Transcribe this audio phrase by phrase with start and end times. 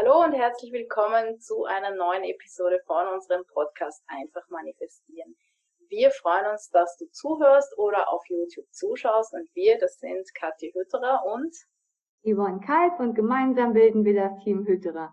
[0.00, 5.34] Hallo und herzlich willkommen zu einer neuen Episode von unserem Podcast Einfach manifestieren.
[5.88, 10.70] Wir freuen uns, dass du zuhörst oder auf YouTube zuschaust und wir, das sind Kathi
[10.72, 11.52] Hütterer und
[12.22, 15.12] Yvonne Kalb und gemeinsam bilden wir das Team Hütterer.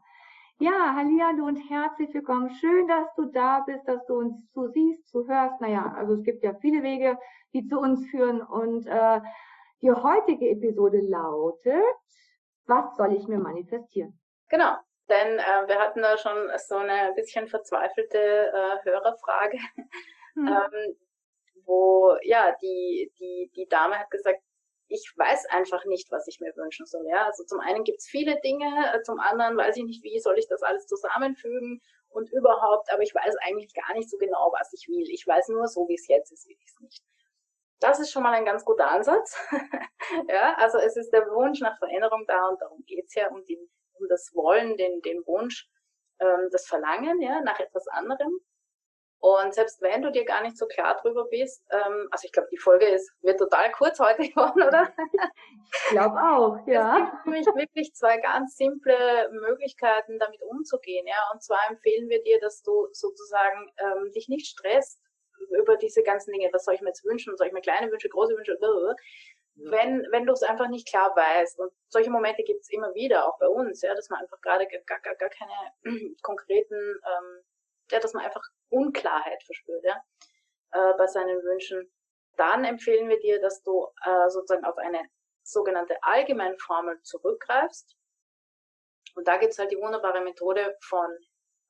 [0.59, 2.51] Ja, Hallihallo und herzlich willkommen.
[2.51, 5.23] Schön, dass du da bist, dass du uns zu siehst, zu.
[5.23, 7.17] Naja, also es gibt ja viele Wege,
[7.53, 9.19] die zu uns führen und äh,
[9.81, 11.81] die heutige Episode lautet,
[12.67, 14.19] was soll ich mir manifestieren?
[14.49, 14.75] Genau,
[15.09, 19.57] denn äh, wir hatten da schon so eine bisschen verzweifelte äh, Hörerfrage,
[20.35, 20.47] mhm.
[20.47, 20.97] ähm,
[21.65, 24.41] wo ja die, die, die Dame hat gesagt,
[24.87, 27.07] ich weiß einfach nicht, was ich mir wünschen soll.
[27.07, 27.25] Ja?
[27.25, 30.37] Also zum einen gibt es viele Dinge, äh, zum anderen weiß ich nicht, wie soll
[30.37, 34.71] ich das alles zusammenfügen und überhaupt, aber ich weiß eigentlich gar nicht so genau, was
[34.73, 35.05] ich will.
[35.09, 37.03] Ich weiß nur, so wie es jetzt ist, will ich es nicht.
[37.79, 39.37] Das ist schon mal ein ganz guter Ansatz.
[40.29, 43.59] ja, also es ist der Wunsch nach Veränderung da und darum geht's ja um die
[43.99, 45.67] um das Wollen, den, den Wunsch,
[46.19, 48.39] ähm, das Verlangen ja, nach etwas anderem.
[49.19, 52.49] Und selbst wenn du dir gar nicht so klar drüber bist, ähm, also ich glaube,
[52.51, 54.93] die Folge ist, wird total kurz heute geworden, oder?
[55.63, 56.97] Ich glaube auch, ja.
[56.97, 61.07] Es gibt nämlich wirklich zwei ganz simple Möglichkeiten, damit umzugehen.
[61.07, 61.17] Ja?
[61.33, 65.01] Und zwar empfehlen wir dir, dass du sozusagen ähm, dich nicht stresst
[65.59, 66.49] über diese ganzen Dinge.
[66.53, 67.35] Was soll ich mir jetzt wünschen?
[67.35, 68.57] Soll ich mir kleine Wünsche, große Wünsche?
[69.55, 71.59] Wenn, wenn du es einfach nicht klar weißt.
[71.59, 74.67] Und solche Momente gibt es immer wieder, auch bei uns, ja, dass man einfach gerade
[74.67, 75.53] gar, gar, gar keine
[76.21, 77.43] konkreten, ähm,
[77.91, 80.01] ja, dass man einfach Unklarheit verspürt, ja,
[80.71, 81.91] äh, bei seinen Wünschen.
[82.35, 85.01] Dann empfehlen wir dir, dass du äh, sozusagen auf eine
[85.43, 87.95] sogenannte Allgemeinformel zurückgreifst.
[89.15, 91.09] Und da gibt's halt die wunderbare Methode von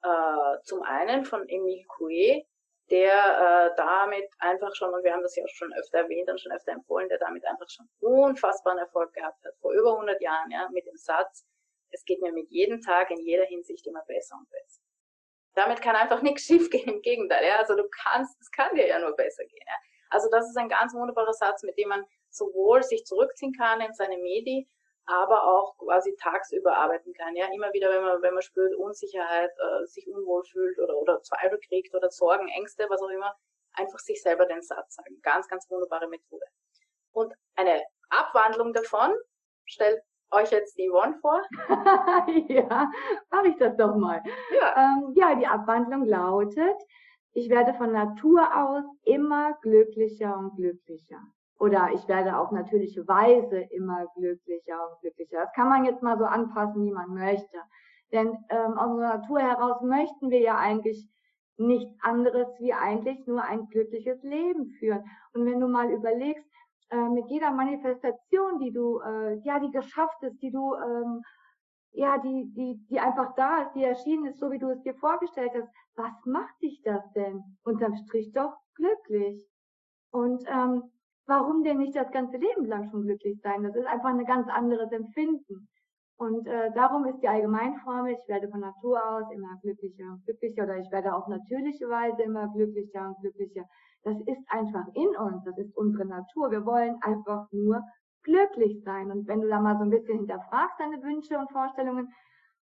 [0.01, 2.45] äh, zum einen von Emile Coué,
[2.89, 6.39] der äh, damit einfach schon, und wir haben das ja auch schon öfter erwähnt und
[6.39, 10.51] schon öfter empfohlen, der damit einfach schon unfassbaren Erfolg gehabt hat, vor über 100 Jahren,
[10.51, 11.45] ja, mit dem Satz,
[11.89, 14.81] es geht mir mit jedem Tag in jeder Hinsicht immer besser und besser.
[15.55, 18.99] Damit kann einfach nichts schiefgehen, im Gegenteil, ja, also du kannst, es kann dir ja
[18.99, 19.75] nur besser gehen, ja.
[20.11, 23.93] Also das ist ein ganz wunderbarer Satz, mit dem man sowohl sich zurückziehen kann in
[23.93, 24.69] seine Medi,
[25.07, 27.35] aber auch quasi tagsüber arbeiten kann.
[27.35, 31.21] Ja, immer wieder, wenn man, wenn man spürt, Unsicherheit, äh, sich unwohl fühlt oder, oder
[31.21, 33.35] Zweifel kriegt oder Sorgen, Ängste, was auch immer,
[33.73, 35.19] einfach sich selber den Satz sagen.
[35.21, 36.45] Ganz, ganz wunderbare Methode.
[37.11, 39.13] Und eine Abwandlung davon
[39.65, 40.01] stellt
[40.31, 41.41] euch jetzt die Yvonne vor.
[42.49, 42.91] ja,
[43.29, 44.21] mache ich das doch mal.
[44.51, 44.75] Ja.
[44.75, 46.75] Ähm, ja, die Abwandlung lautet,
[47.33, 51.21] ich werde von Natur aus immer glücklicher und glücklicher
[51.59, 55.39] oder ich werde auf natürliche Weise immer glücklicher und glücklicher.
[55.39, 57.57] Das kann man jetzt mal so anpassen, wie man möchte.
[58.11, 61.09] Denn ähm, aus unserer Natur heraus möchten wir ja eigentlich
[61.57, 65.03] nichts anderes wie eigentlich nur ein glückliches Leben führen.
[65.33, 66.45] Und wenn du mal überlegst,
[66.89, 71.21] äh, mit jeder Manifestation, die du, äh, ja, die geschafft ist, die du, ähm,
[71.91, 74.95] ja, die, die, die einfach da ist, die erschienen ist, so wie du es dir
[74.95, 77.41] vorgestellt hast, was macht dich das denn?
[77.63, 79.41] Unterm Strich doch glücklich.
[80.11, 80.83] Und ähm,
[81.27, 83.63] warum denn nicht das ganze Leben lang schon glücklich sein?
[83.63, 85.67] Das ist einfach ein ganz anderes Empfinden.
[86.17, 90.63] Und äh, darum ist die Allgemeinformel, ich werde von Natur aus immer glücklicher und glücklicher
[90.63, 93.65] oder ich werde auf natürliche Weise immer glücklicher und glücklicher.
[94.03, 96.51] Das ist einfach in uns, das ist unsere Natur.
[96.51, 97.83] Wir wollen einfach nur
[98.23, 99.11] glücklich sein.
[99.11, 102.07] Und wenn du da mal so ein bisschen hinterfragst, deine Wünsche und Vorstellungen,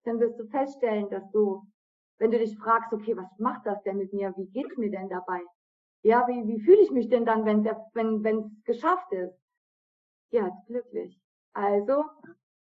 [0.04, 1.64] dann wirst du feststellen, dass du,
[2.18, 4.34] wenn du dich fragst, okay, was macht das denn mit mir?
[4.36, 5.42] Wie geht's mir denn dabei?
[6.08, 9.38] Ja, wie, wie fühle ich mich denn dann, wenn es geschafft ist?
[10.30, 11.20] Ja, glücklich.
[11.52, 12.06] Also,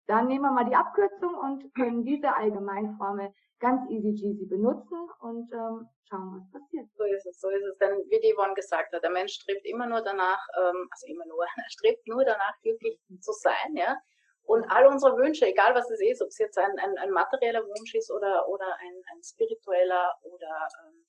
[0.06, 5.50] dann nehmen wir mal die Abkürzung und können diese Allgemeinformel ganz easy cheesy benutzen und
[5.54, 6.90] ähm, schauen, was passiert.
[6.98, 7.78] So ist es, so ist es.
[7.78, 11.26] Denn wie die Yvonne gesagt hat, der Mensch strebt immer nur danach, ähm, also immer
[11.28, 13.96] nur, er strebt nur danach, glücklich zu sein, ja.
[14.44, 17.66] Und all unsere Wünsche, egal was es ist, ob es jetzt ein, ein, ein materieller
[17.66, 21.06] Wunsch ist oder, oder ein, ein spiritueller oder ähm,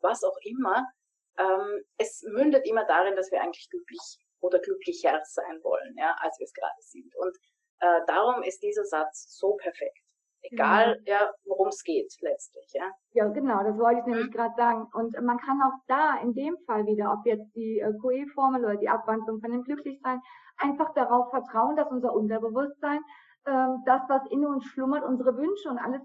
[0.00, 0.84] was auch immer,
[1.38, 6.38] ähm, es mündet immer darin, dass wir eigentlich glücklich oder glücklicher sein wollen, ja, als
[6.38, 7.14] wir es gerade sind.
[7.16, 7.36] Und
[7.80, 9.98] äh, darum ist dieser Satz so perfekt.
[10.42, 11.06] Egal, mhm.
[11.06, 12.90] ja, worum es geht letztlich, ja.
[13.12, 14.32] Ja, genau, das wollte ich nämlich mhm.
[14.32, 14.86] gerade sagen.
[14.92, 18.76] Und man kann auch da in dem Fall wieder, ob jetzt die äh, QE-Formel oder
[18.76, 20.20] die Abwandlung von dem Glücklichsein,
[20.58, 23.00] einfach darauf vertrauen, dass unser Unterbewusstsein,
[23.46, 26.02] ähm, das, was in uns schlummert, unsere Wünsche und alles,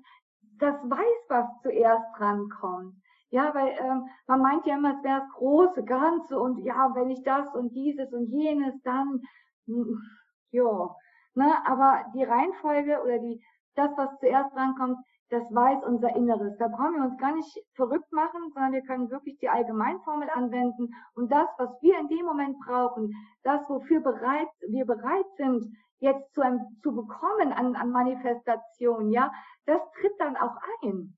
[0.58, 2.96] das weiß, was zuerst drankommt.
[3.32, 7.10] Ja, weil ähm, man meint ja immer, es wäre das große Ganze und ja, wenn
[7.10, 9.22] ich das und dieses und jenes, dann
[9.68, 10.00] hm,
[10.52, 10.96] ja.
[11.34, 13.42] Ne, aber die Reihenfolge oder die
[13.76, 14.98] das, was zuerst drankommt,
[15.30, 16.58] das weiß unser Inneres.
[16.58, 20.94] Da brauchen wir uns gar nicht verrückt machen, sondern wir können wirklich die Allgemeinformel anwenden
[21.16, 23.14] und das, was wir in dem Moment brauchen,
[23.44, 25.66] das, wofür bereit, wir bereit sind,
[26.00, 29.32] jetzt zu, einem, zu bekommen an, an Manifestation, ja,
[29.66, 31.16] das tritt dann auch ein.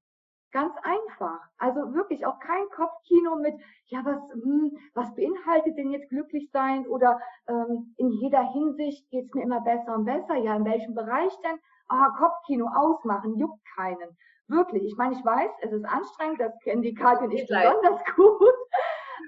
[0.54, 1.40] Ganz einfach.
[1.58, 3.56] Also wirklich auch kein Kopfkino mit,
[3.88, 9.34] ja, was, hm, was beinhaltet denn jetzt glücklich sein oder ähm, in jeder Hinsicht geht's
[9.34, 10.36] mir immer besser und besser.
[10.36, 11.58] Ja, in welchem Bereich denn?
[11.88, 14.16] Ah, Kopfkino ausmachen, juckt keinen.
[14.48, 14.86] Wirklich.
[14.86, 18.40] Ich meine, ich weiß, es ist anstrengend, das kennen die Karte und ich besonders gut.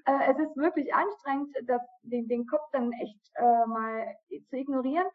[0.08, 4.16] Äh, es ist wirklich anstrengend, das, den, den Kopf dann echt äh, mal
[4.50, 5.08] zu ignorieren.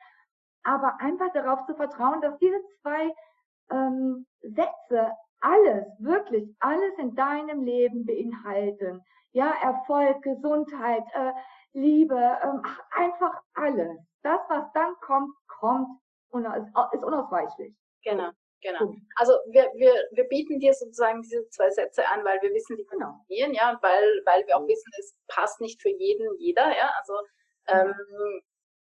[0.64, 3.14] Aber einfach darauf zu vertrauen, dass diese zwei
[3.70, 9.02] ähm, Sätze alles, wirklich alles in deinem Leben beinhalten.
[9.32, 11.32] Ja, Erfolg, Gesundheit, äh,
[11.72, 13.98] Liebe, ähm, einfach alles.
[14.22, 15.88] Das, was dann kommt, kommt
[16.30, 17.74] und ist, ist unausweichlich.
[18.04, 18.30] Genau.
[18.62, 18.94] Genau.
[19.16, 22.84] Also wir, wir, wir bieten dir sozusagen diese zwei Sätze an, weil wir wissen, die
[22.84, 23.06] genau.
[23.12, 26.90] funktionieren, ja, weil, weil wir auch wissen, es passt nicht für jeden, jeder, ja.
[26.98, 27.14] Also
[27.68, 28.42] ähm,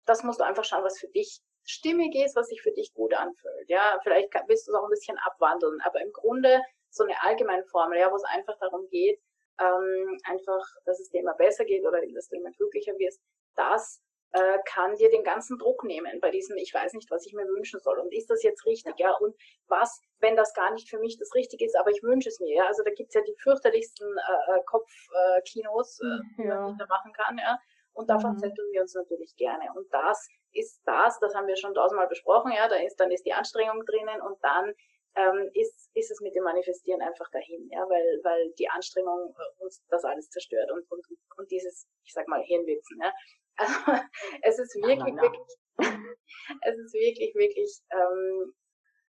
[0.06, 3.14] das musst du einfach schauen, was für dich stimmig ist, was sich für dich gut
[3.14, 3.68] anfühlt.
[3.68, 7.64] Ja, vielleicht willst du es auch ein bisschen abwandeln, aber im Grunde so eine allgemeine
[7.66, 9.20] Formel, ja, wo es einfach darum geht,
[9.60, 13.20] ähm, einfach, dass es dir immer besser geht oder dass du immer glücklicher wirst,
[13.54, 14.00] das
[14.32, 17.46] äh, kann dir den ganzen Druck nehmen bei diesem, ich weiß nicht, was ich mir
[17.46, 19.34] wünschen soll und ist das jetzt richtig, ja, und
[19.68, 22.54] was, wenn das gar nicht für mich das Richtige ist, aber ich wünsche es mir,
[22.54, 26.86] ja, also da gibt's ja die fürchterlichsten äh, äh Kopfkinos, äh, äh, die man da
[26.86, 27.58] machen kann, ja,
[27.98, 28.38] und davon mhm.
[28.38, 32.52] zetteln wir uns natürlich gerne und das ist das, das haben wir schon tausendmal besprochen,
[32.52, 34.72] ja, da ist, dann ist die Anstrengung drinnen und dann
[35.16, 39.64] ähm, ist, ist es mit dem Manifestieren einfach dahin, ja, weil, weil die Anstrengung äh,
[39.64, 41.04] uns das alles zerstört und, und,
[41.36, 43.12] und dieses, ich sag mal, Hirnwitzen, ja.
[43.60, 44.04] Also,
[44.42, 45.22] es ist wirklich, na.
[45.22, 45.58] wirklich,
[46.62, 48.54] es ist wirklich, wirklich ähm,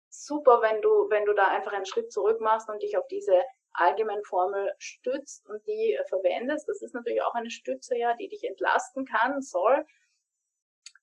[0.08, 3.40] super, wenn du, wenn du da einfach einen Schritt zurück machst und dich auf diese
[3.74, 6.68] allgemeine Formel stützt und die äh, verwendest.
[6.68, 9.84] Das ist natürlich auch eine Stütze, ja, die dich entlasten kann, soll.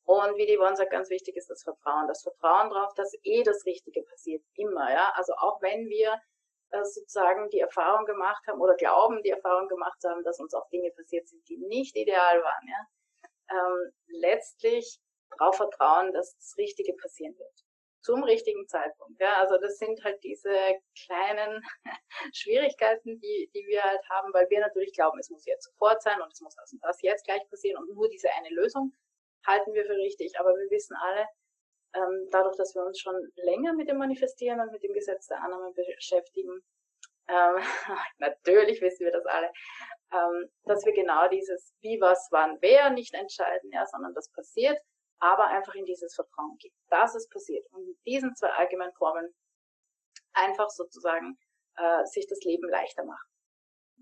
[0.05, 2.07] Und wie die Yvonne sagt, ganz wichtig ist das Vertrauen.
[2.07, 4.43] Das Vertrauen darauf, dass eh das Richtige passiert.
[4.55, 5.11] Immer, ja.
[5.15, 6.19] Also auch wenn wir
[6.71, 10.67] äh, sozusagen die Erfahrung gemacht haben oder glauben, die Erfahrung gemacht haben, dass uns auch
[10.69, 12.87] Dinge passiert sind, die nicht ideal waren, ja.
[13.51, 14.99] Ähm, letztlich
[15.37, 17.65] darauf vertrauen, dass das Richtige passieren wird.
[18.01, 19.19] Zum richtigen Zeitpunkt.
[19.19, 20.55] Ja, also das sind halt diese
[21.05, 21.61] kleinen
[22.33, 26.21] Schwierigkeiten, die, die wir halt haben, weil wir natürlich glauben, es muss jetzt sofort sein
[26.21, 28.93] und es muss das und das jetzt gleich passieren und nur diese eine Lösung
[29.45, 30.39] halten wir für richtig.
[30.39, 31.27] Aber wir wissen alle,
[31.95, 35.41] ähm, dadurch, dass wir uns schon länger mit dem Manifestieren und mit dem Gesetz der
[35.41, 36.61] Annahme beschäftigen,
[37.27, 37.55] ähm,
[38.19, 39.51] natürlich wissen wir das alle,
[40.13, 44.79] ähm, dass wir genau dieses wie, was, wann, wer nicht entscheiden, ja, sondern das passiert,
[45.19, 47.65] aber einfach in dieses Vertrauen gehen, dass es passiert.
[47.71, 49.33] Und mit diesen zwei allgemeinen Formeln
[50.33, 51.37] einfach sozusagen
[51.75, 53.27] äh, sich das Leben leichter machen.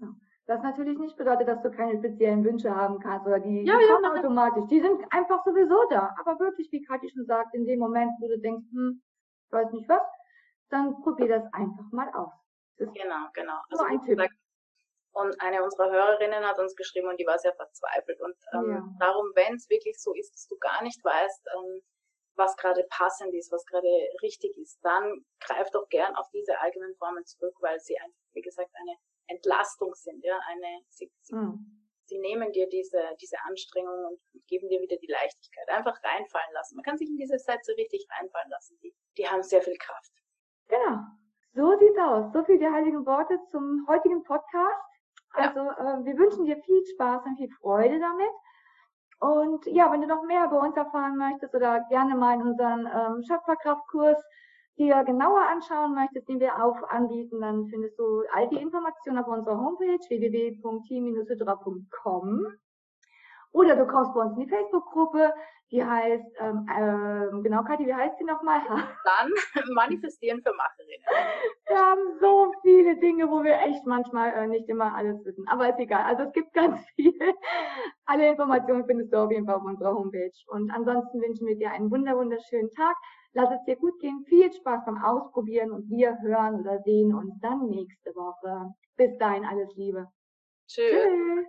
[0.02, 0.08] Ja.
[0.48, 3.86] Das natürlich nicht bedeutet, dass du keine speziellen Wünsche haben kannst oder die, ja, die
[3.86, 4.64] kommen ja, automatisch.
[4.70, 6.16] Die sind einfach sowieso da.
[6.20, 9.02] Aber wirklich, wie Kathi schon sagt, in dem Moment, wo du denkst, hm,
[9.46, 10.02] ich weiß nicht was,
[10.70, 12.32] dann probier das einfach mal aus.
[12.78, 13.60] genau, genau.
[13.70, 14.22] Also ein Tipp.
[15.18, 18.22] Und eine unserer Hörerinnen hat uns geschrieben und die war sehr verzweifelt.
[18.22, 18.84] Und ähm, ja.
[19.00, 21.82] darum, wenn es wirklich so ist, dass du gar nicht weißt, ähm,
[22.36, 23.90] was gerade passend ist, was gerade
[24.22, 28.42] richtig ist, dann greif doch gern auf diese allgemeinen Formen zurück, weil sie einfach, wie
[28.42, 31.66] gesagt, eine Entlastung sind, ja, eine, sie, mhm.
[32.06, 35.68] sie nehmen dir diese, diese Anstrengung und geben dir wieder die Leichtigkeit.
[35.70, 36.76] Einfach reinfallen lassen.
[36.76, 38.78] Man kann sich in diese Sätze richtig reinfallen lassen.
[38.84, 40.14] Die, die haben sehr viel Kraft.
[40.68, 41.00] Genau.
[41.54, 42.32] So sieht's aus.
[42.34, 44.97] So viel die heiligen Worte zum heutigen Podcast.
[45.38, 48.32] Also äh, wir wünschen dir viel Spaß und viel Freude damit.
[49.20, 52.86] Und ja, wenn du noch mehr über uns erfahren möchtest oder gerne mal in unseren
[52.86, 54.24] ähm, Schöpferkraftkurs
[54.78, 59.28] dir genauer anschauen möchtest, den wir auch anbieten, dann findest du all die Informationen auf
[59.28, 62.46] unserer Homepage www.team-hydra.com.
[63.58, 65.34] Oder du kommst bei uns in die Facebook-Gruppe,
[65.72, 68.62] die heißt, ähm, ähm, genau, Kathi, wie heißt die nochmal?
[68.70, 69.32] Dann
[69.74, 71.04] Manifestieren für Macherinnen.
[71.68, 75.48] Wir haben so viele Dinge, wo wir echt manchmal äh, nicht immer alles wissen.
[75.48, 76.04] Aber ist egal.
[76.04, 77.18] Also es gibt ganz viel.
[78.06, 80.38] Alle Informationen findest du auf jeden Fall auf unserer Homepage.
[80.50, 82.96] Und ansonsten wünschen wir dir einen wunder wunderschönen Tag.
[83.34, 84.24] Lass es dir gut gehen.
[84.30, 88.72] Viel Spaß beim Ausprobieren und wir hören oder sehen uns dann nächste Woche.
[88.98, 90.06] Bis dahin alles Liebe.
[90.68, 90.92] Tschüss.
[90.92, 91.48] Tschüss.